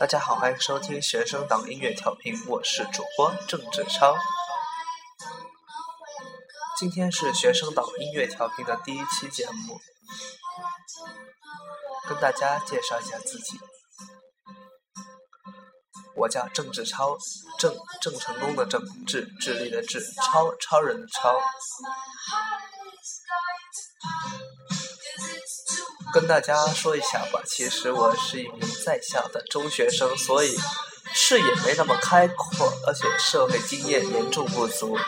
[0.00, 4.16] 大家好，欢迎收听学生党音乐调频，我是主播郑志超。
[6.78, 9.78] 今天是学生党音乐调频的第一期节目，
[12.08, 13.60] 跟大家介绍一下自己。
[16.16, 17.14] 我叫郑志超，
[17.58, 21.38] 郑郑成功的郑，智智力的智，超超人的超。
[26.12, 30.58] 跟大家说一下吧，其实我是一名在校的中学生，所以
[31.12, 34.98] 视野没那么开阔，而且社会经验严重不足，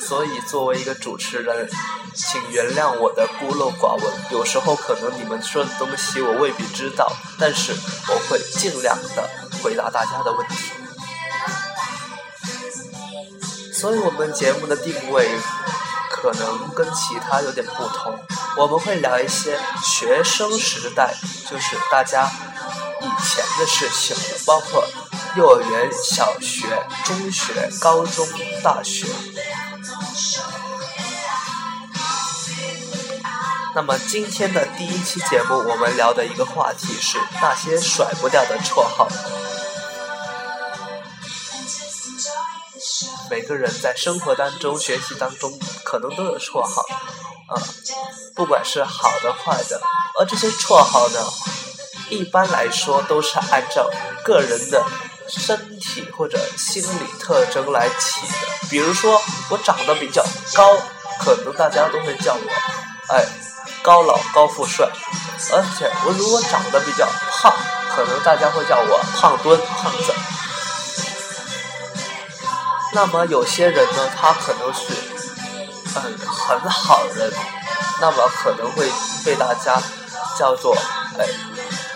[0.00, 1.68] 所以作为一个主持人，
[2.14, 4.04] 请原谅我的孤陋寡闻。
[4.30, 7.72] 有时候可能你们说的东西我未必知道，但是
[8.08, 9.30] 我会尽量的
[9.62, 10.72] 回答大家的问题。
[13.72, 15.28] 所以我们节目的定位。
[16.14, 18.16] 可能跟其他有点不同，
[18.56, 21.14] 我们会聊一些学生时代，
[21.50, 22.30] 就是大家
[23.00, 24.86] 以前的事情，包括
[25.36, 26.66] 幼儿园、小学、
[27.04, 28.26] 中学、高中、
[28.62, 29.06] 大学。
[33.74, 39.08] 那么今天的第一期节目，我们聊的一个话题是那些甩不掉的绰号。
[43.30, 46.82] 每个人在生活当中、学习当中，可能都有绰号，
[47.48, 47.56] 啊，
[48.34, 49.80] 不管是好的、坏的。
[50.18, 51.18] 而这些绰号呢，
[52.10, 53.90] 一般来说都是按照
[54.24, 54.84] 个人的
[55.28, 58.68] 身体或者心理特征来起的。
[58.68, 60.24] 比如说，我长得比较
[60.54, 60.76] 高，
[61.20, 63.26] 可能大家都会叫我，哎，
[63.82, 64.88] 高老高富帅。
[65.50, 67.52] 而且，我如果长得比较胖，
[67.94, 70.14] 可能大家会叫我胖墩胖子。
[72.94, 74.94] 那么有些人呢，他可能是
[75.96, 77.32] 嗯很好人，
[78.02, 78.90] 那么可能会
[79.24, 79.80] 被大家
[80.36, 80.76] 叫做
[81.18, 81.24] 哎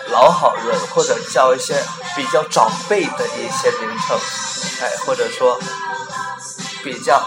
[0.09, 1.75] 老好人，或者叫一些
[2.15, 4.17] 比较长辈的一些名称，
[4.81, 5.59] 哎或者说
[6.81, 7.21] 比较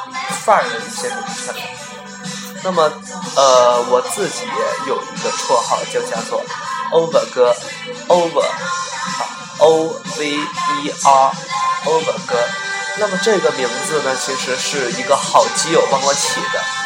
[0.47, 1.55] 范儿的一些名称。
[2.63, 2.91] 那么
[3.37, 6.43] 呃我自己也有一个绰号，就叫做
[6.91, 7.55] Over 哥
[8.09, 12.35] ，Over，O V E R，Over 哥。
[12.97, 16.80] 那么这个名字呢，其实是一个好基友帮我起的。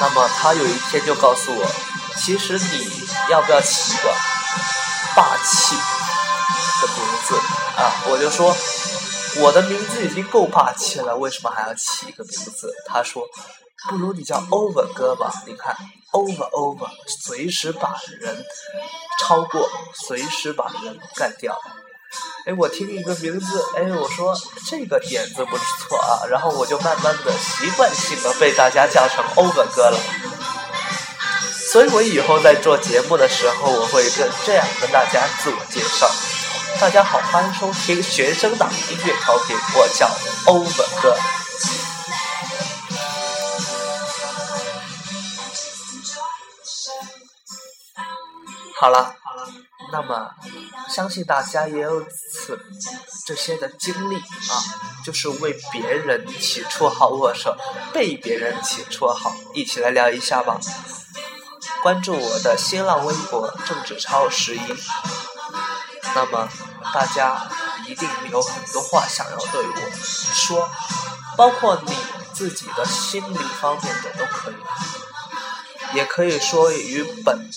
[0.00, 1.66] 那么他有一天就告诉我，
[2.16, 2.88] 其实你
[3.30, 4.14] 要不要起一个
[5.16, 5.74] 霸气
[6.80, 7.36] 的名字
[7.76, 7.92] 啊？
[8.06, 8.56] 我就说
[9.42, 12.72] 我的名字已经够霸气了，为什么还要起一个名字？
[12.86, 13.24] 他说
[13.88, 15.76] 不如你叫 Over 哥吧，你看
[16.12, 18.44] Over Over，随时把人
[19.20, 19.68] 超过，
[20.06, 21.58] 随时把人干掉。
[22.48, 24.34] 哎，我听一个名字，哎，我说
[24.66, 30.00] 这个点子不错啊，然后我就慢慢的习惯性的被大家叫成欧文哥了。
[31.70, 36.10] 所以我以后在做节目的时候，我会跟这样跟大家自我介绍。
[36.80, 40.08] 大家好，欢迎收听学生党音乐调频，我叫
[40.46, 40.72] 欧文
[41.02, 41.14] 哥。
[48.80, 49.17] 好了。
[49.90, 50.30] 那么，
[50.88, 52.58] 相信大家也有此
[53.26, 54.52] 这些的经历啊，
[55.04, 57.56] 就是为别人起绰号握手
[57.92, 60.60] 被别人起绰号，一起来聊一下吧。
[61.82, 64.60] 关注我的新浪微博“郑志超十一”，
[66.14, 66.48] 那么
[66.92, 67.48] 大家
[67.86, 69.90] 一定有很多话想要对我
[70.34, 70.68] 说，
[71.36, 71.96] 包括你
[72.34, 77.48] 自己的心理方面的都可以，也可以说与本。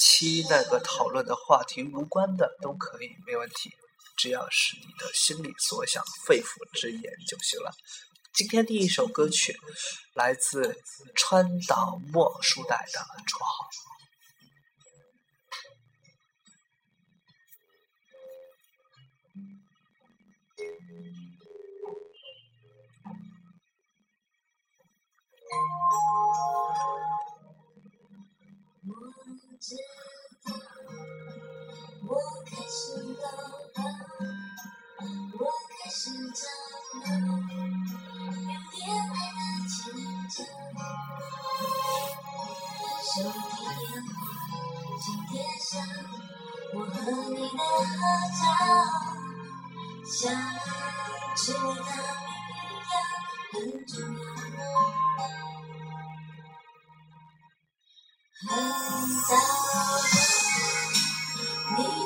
[0.00, 3.70] 期那个讨论的话题无关的都可以，没问题，
[4.16, 7.70] 只要是你的心里所想、肺腑之言就行了。
[8.32, 9.54] 今天第一首歌曲
[10.14, 10.74] 来自
[11.14, 13.68] 川岛茉树代的绰号。
[29.60, 29.76] 知
[30.42, 30.48] 道，
[32.08, 32.16] 我
[32.46, 33.24] 开始老
[33.76, 33.78] 了，
[35.38, 36.00] 我开始
[36.32, 36.40] 长
[37.02, 37.36] 了，有
[38.72, 39.76] 恋爱的前
[40.30, 40.34] 兆。
[43.04, 43.28] 手提
[43.60, 43.68] 电
[44.06, 44.08] 话，
[44.98, 45.30] 请贴
[45.60, 45.68] 上
[46.72, 46.96] 我和
[47.28, 48.00] 你的合
[48.40, 48.42] 照，
[50.06, 50.18] 像
[51.36, 51.86] 吃维他
[52.24, 52.26] 命
[52.64, 52.92] 一样
[53.52, 53.54] 很
[53.84, 54.58] 重要。
[58.42, 58.48] 你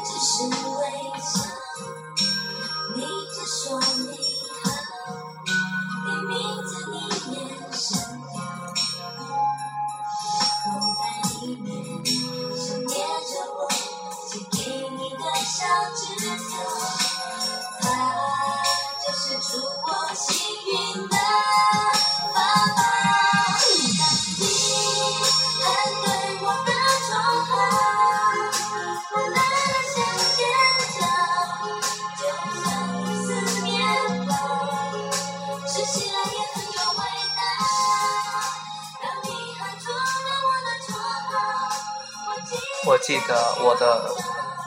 [0.02, 0.82] 只是微
[1.20, 1.32] 笑，
[2.96, 2.98] 你
[3.32, 3.78] 只说
[42.86, 44.14] 我记得我的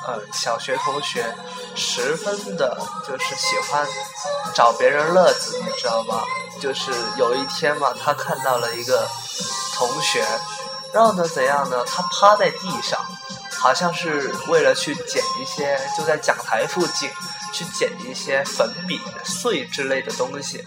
[0.08, 1.24] 呃小学同学
[1.76, 3.88] 十分的就是喜欢
[4.54, 6.22] 找别人乐子，你知道吗？
[6.60, 9.08] 就是有一天嘛，他看到了一个
[9.76, 10.26] 同学，
[10.92, 11.84] 然后呢怎样呢？
[11.86, 13.00] 他趴在地上，
[13.60, 17.10] 好像是为了去捡一些，就在讲台附近
[17.54, 20.64] 去捡一些粉笔碎之类的东西，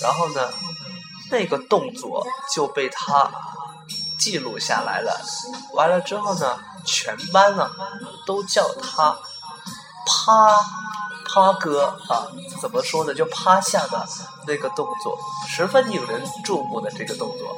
[0.00, 0.48] 然后呢，
[1.30, 2.24] 那个动作
[2.54, 3.28] 就被他
[4.18, 5.20] 记录下来了。
[5.72, 6.58] 完了之后呢？
[6.86, 7.70] 全班呢
[8.26, 9.16] 都叫他
[10.06, 10.60] 趴
[11.26, 12.28] 趴哥啊，
[12.60, 13.14] 怎么说呢？
[13.14, 14.06] 就趴下的
[14.46, 15.18] 那个动作，
[15.48, 17.56] 十分引人注目的这个动作，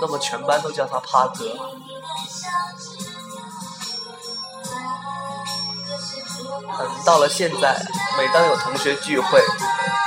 [0.00, 1.44] 那么全班都叫他趴哥。
[6.80, 7.86] 嗯，到了现在，
[8.16, 9.44] 每当有同学聚会，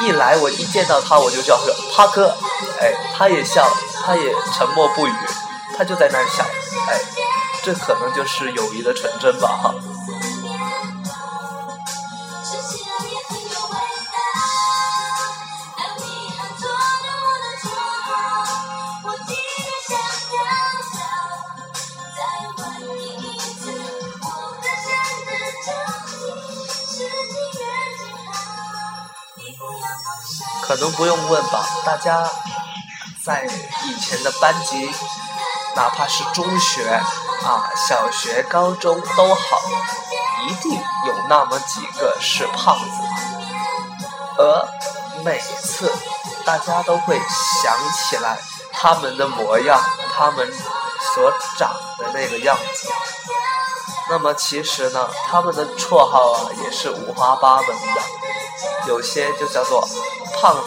[0.01, 2.35] 一来我一见到他我就叫他趴哥，
[2.79, 3.69] 哎，他也笑，
[4.03, 5.13] 他也沉默不语，
[5.77, 6.43] 他就在那儿笑，
[6.89, 6.99] 哎。
[7.63, 9.75] 这可能就是友谊的纯真吧，哈。
[30.63, 32.29] 可能不用问吧，大家
[33.25, 33.45] 在
[33.85, 34.89] 以前的班级，
[35.77, 37.01] 哪怕是中学。
[37.45, 39.61] 啊，小学、高中都好，
[40.49, 42.85] 一定有那么几个是胖子，
[44.37, 44.67] 而
[45.23, 45.89] 每次
[46.43, 48.37] 大家都会想起来
[48.73, 49.79] 他们的模样，
[50.13, 50.51] 他们
[51.13, 52.89] 所长的那个样子。
[54.09, 58.01] 那么其实呢，他们的绰号啊也是五花八门的，
[58.87, 59.87] 有些就叫做
[60.41, 60.61] 胖子，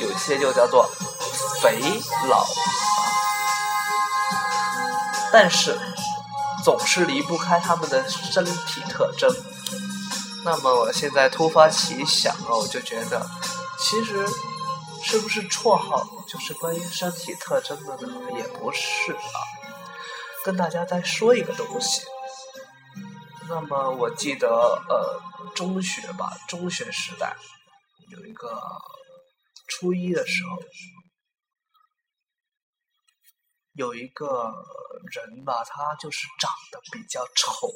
[0.00, 0.90] 有些就叫做
[1.62, 1.80] 肥
[2.28, 2.44] 佬，
[5.36, 5.78] 但是。
[6.64, 9.30] 总是离不开他们的身体特征。
[10.42, 13.24] 那么我现在突发奇想啊，我就觉得，
[13.78, 14.26] 其实
[15.04, 18.08] 是不是绰号就是关于身体特征的呢？
[18.36, 19.38] 也不是啊。
[20.44, 22.00] 跟大家再说一个东西。
[23.48, 24.48] 那么我记得
[24.88, 25.20] 呃，
[25.54, 27.36] 中学吧，中学时代
[28.10, 28.60] 有一个
[29.68, 30.56] 初一的时候。
[33.76, 34.52] 有一个
[35.12, 37.70] 人吧，他就是长得比较丑，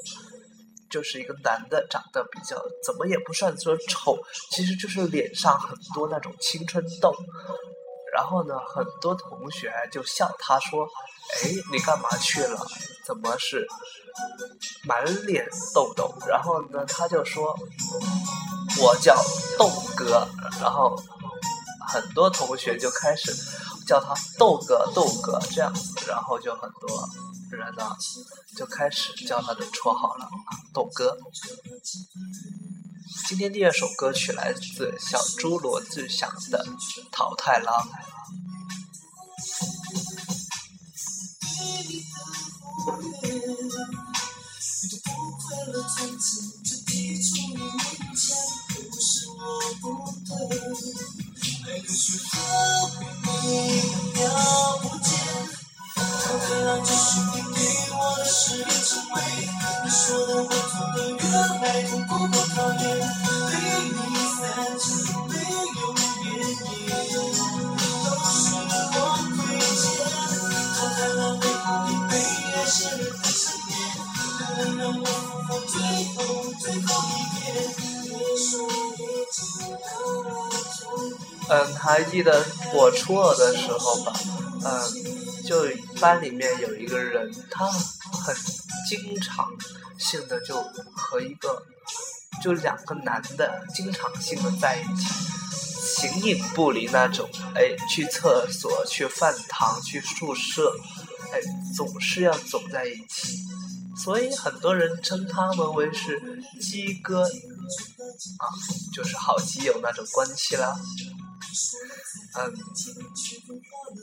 [0.91, 4.17] 就是一个男的，长得比较怎么也不算说丑，
[4.51, 7.15] 其实就是脸上很多那种青春痘。
[8.13, 10.85] 然后呢，很多同学就笑他说
[11.45, 12.59] ：“哎，你干嘛去了？
[13.07, 13.67] 怎么是
[14.85, 17.55] 满脸痘痘？”然后呢，他就说
[18.83, 19.15] ：“我叫
[19.57, 20.27] 豆哥。”
[20.61, 21.01] 然后
[21.87, 23.33] 很多同学就开始。
[23.91, 27.09] 叫他豆哥，豆哥这样子，然后就很多
[27.51, 27.91] 人呢
[28.57, 30.29] 就开始叫他的绰号了，
[30.73, 31.19] 豆哥。
[33.27, 36.65] 今天第二首歌曲来自小猪罗志祥的
[37.11, 37.75] 《淘汰郎》。
[53.43, 53.47] 你
[54.15, 54.19] 看
[54.83, 55.09] 不见，
[55.97, 57.59] 淘汰了就是你对
[57.97, 59.17] 我的誓言成为
[59.83, 61.23] 你说的我做的原
[61.63, 62.83] 来都不够讨厌，
[63.51, 63.53] 对
[63.89, 63.99] 你
[64.37, 64.39] 散
[64.79, 64.85] 尽
[65.29, 65.33] 没
[65.81, 65.83] 有
[66.25, 67.09] 原因，
[68.05, 68.97] 都是我
[69.37, 69.83] 亏欠，
[70.77, 72.13] 淘汰了背后你被
[72.53, 73.73] 爱陷入的深渊，
[74.59, 75.09] 能让我复
[75.49, 75.51] 活
[81.51, 84.13] 嗯，还记得我初二的时候吧？
[84.65, 85.67] 嗯，就
[86.01, 88.35] 班里面有一个人，他很
[88.89, 89.49] 经常
[89.99, 90.63] 性的就
[90.95, 91.61] 和一个，
[92.41, 95.07] 就两个男的经常性的在一起，
[95.83, 97.29] 形影不离那种。
[97.57, 100.73] 哎，去厕所、去饭堂、去宿舍，
[101.33, 101.41] 哎，
[101.77, 103.37] 总是要走在一起，
[103.97, 106.21] 所以很多人称他们为是
[106.61, 108.45] 鸡哥，啊，
[108.95, 110.79] 就是好基友那种关系啦。
[112.39, 112.55] 嗯，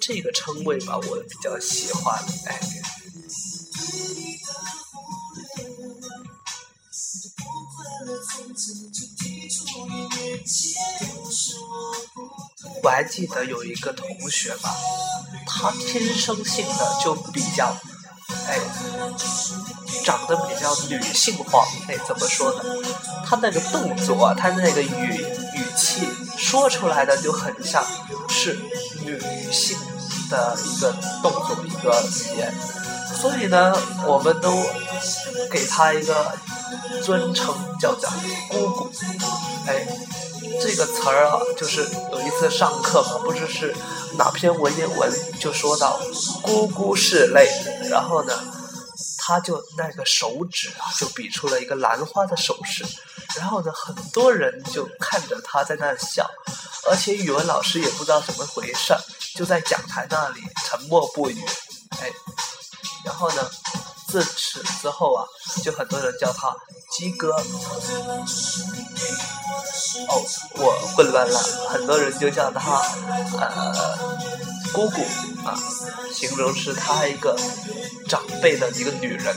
[0.02, 2.16] 这个称谓吧，我比较喜欢。
[2.46, 2.60] 哎，
[12.84, 14.76] 我还记得有一个同学吧，
[15.46, 17.76] 他天生性的就比较，
[18.48, 18.60] 哎，
[20.04, 21.66] 长得比较女性化。
[21.88, 22.64] 哎，怎么说呢？
[23.26, 26.08] 他那个动作，他那个语语气。
[26.50, 27.86] 说出来的就很像
[28.30, 28.58] 是
[29.04, 29.20] 女
[29.52, 29.78] 性
[30.30, 32.54] 的一个动作一个语言，
[33.20, 34.50] 所以呢，我们都
[35.52, 36.34] 给他一个
[37.04, 38.10] 尊称，叫做
[38.50, 38.90] 姑姑。
[39.68, 39.86] 哎，
[40.62, 43.76] 这个词儿啊，就是有一次上课嘛，不知是
[44.18, 45.12] 哪篇文言文
[45.42, 46.00] 就说到
[46.42, 47.50] “姑姑是泪”，
[47.92, 48.34] 然后呢，
[49.18, 52.86] 他就那个手指啊，就比出了一个兰花的手势，
[53.38, 56.30] 然后呢，很多人就看着他在那笑，
[56.90, 58.94] 而且语文老师也不知道怎么回事，
[59.36, 61.46] 就在讲台那里沉默不语。
[62.02, 62.12] 哎，
[63.06, 63.50] 然后呢？
[64.08, 65.28] 自此之后啊，
[65.62, 66.56] 就很多人叫他
[66.92, 67.36] 鸡哥。
[70.08, 70.24] 哦，
[70.56, 71.38] 我混乱了，
[71.70, 72.82] 很多人就叫他
[73.38, 74.18] 呃
[74.72, 75.02] 姑姑
[75.46, 75.60] 啊，
[76.14, 77.38] 形容是他一个
[78.08, 79.36] 长辈的一个女人。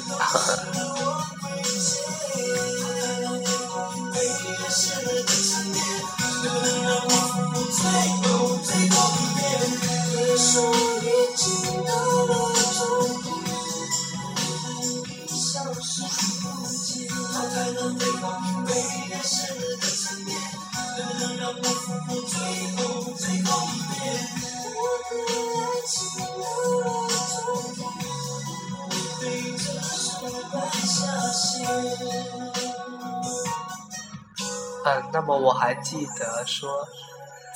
[34.82, 36.86] 嗯，那么我还记得说，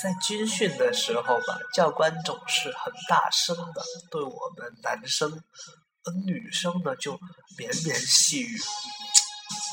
[0.03, 5.31] 在军训的时候吧，教官总是很大声的对我们男生，
[6.05, 7.19] 而女生呢就
[7.57, 8.61] 绵绵细语。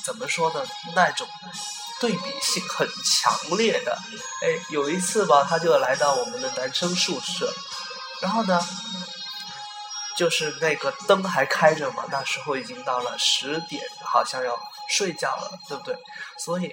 [0.05, 0.65] 怎么说呢？
[0.95, 1.27] 那种
[1.99, 3.97] 对比性很强烈的。
[4.41, 7.53] 哎，有一次吧，他就来到我们的男生宿舍，
[8.21, 8.59] 然后呢，
[10.17, 14.57] 就是那个灯还开着嘛，那时候已经到了十点，好像要
[14.91, 15.97] 睡觉了，对不对？
[16.37, 16.71] 所以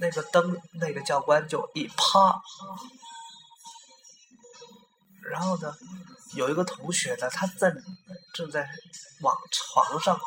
[0.00, 2.40] 那个灯，那个教官就一趴，
[5.30, 5.72] 然后呢，
[6.34, 7.72] 有一个同学呢，他在
[8.34, 8.68] 正在
[9.20, 10.18] 往床上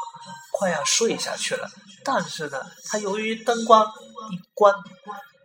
[0.54, 1.70] 快要睡下去了。
[2.04, 3.86] 但是呢，他由于灯光
[4.32, 4.74] 一关，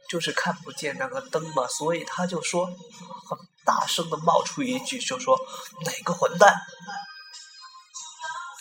[0.09, 5.37] 就是看不见那个灯嘛，所以他就说，很大声的冒出一句，就说
[5.85, 6.55] 哪个混蛋，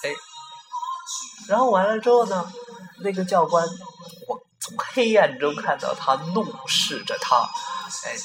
[0.04, 0.16] 哎，
[1.48, 2.52] 然后完了之后呢，
[3.02, 3.66] 那个教官，
[4.28, 7.50] 我从黑暗中看到他怒视着他，
[8.06, 8.16] 哎，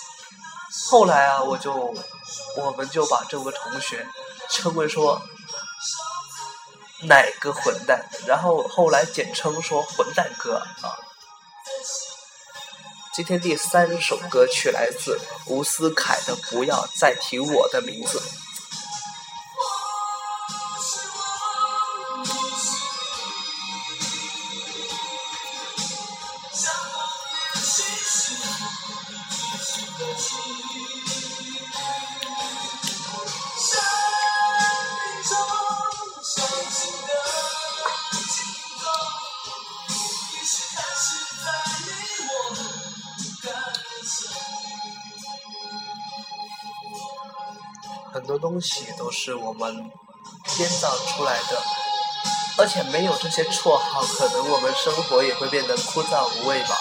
[0.89, 1.95] 后来啊，我就
[2.57, 4.07] 我们就把这位同学
[4.51, 5.21] 称为说。
[7.07, 8.03] 哪个混蛋？
[8.27, 10.97] 然后后来简称说“混蛋哥”啊。
[13.13, 18.19] 今天第三首歌曲来自吴思凯的《不要再提我的名字》。
[48.15, 49.75] 很多东西都是我们
[50.57, 51.61] 编造出来的，
[52.59, 56.77] 而且没有这些绰号，可能我们生活也会变得枯燥无味吧。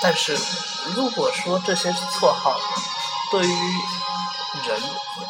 [0.00, 0.38] 但是，
[0.94, 2.56] 如果说这些绰号
[3.32, 3.72] 对于
[4.64, 4.80] 人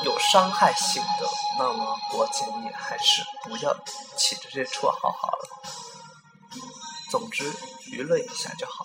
[0.04, 1.26] 有伤害性的，
[1.58, 3.74] 那么我建议还是不要
[4.18, 5.48] 起这些绰号好了。
[7.10, 7.50] 总之，
[7.86, 8.84] 娱乐一下就好。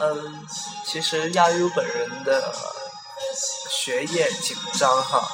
[0.00, 0.46] 嗯，
[0.84, 2.54] 其实亚优本人的
[3.70, 5.28] 学业紧张哈，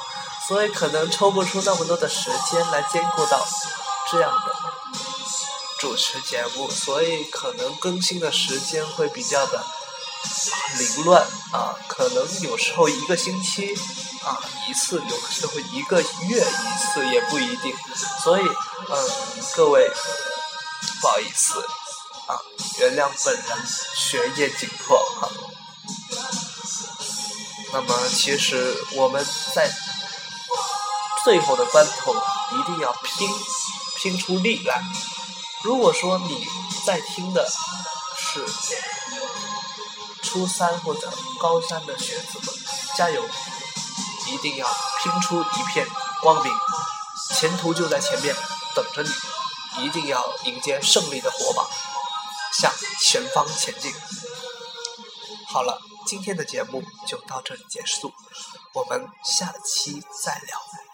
[0.47, 3.45] 所以可能抽不出那么多的时间来兼顾到
[4.11, 4.55] 这样的
[5.79, 9.63] 主持节目，所以可能更新的时间会比较的
[10.77, 13.77] 凌乱啊，可能有时候一个星期。
[14.21, 14.37] 啊，
[14.69, 17.75] 一次有时候一个月一次也不一定，
[18.23, 19.09] 所以嗯，
[19.55, 19.89] 各位
[21.01, 21.55] 不好意思
[22.31, 22.39] 啊，
[22.79, 25.29] 原谅本人学业紧迫哈。
[27.73, 29.69] 那么其实我们在
[31.25, 33.29] 最后的关头一定要拼
[33.97, 34.81] 拼出力来。
[35.63, 36.47] 如果说你
[36.85, 37.45] 在听的
[38.17, 38.45] 是
[40.23, 42.47] 初三或者高三的学子们，
[42.95, 43.23] 加油！
[44.27, 44.67] 一定要
[45.03, 45.85] 拼出一片
[46.21, 46.53] 光明，
[47.35, 48.33] 前途就在前面
[48.73, 51.67] 等着你，一定要迎接胜利的火把，
[52.61, 53.91] 向前方前进。
[55.47, 58.13] 好了，今天的节目就到这里结束，
[58.75, 60.90] 我们下期再聊。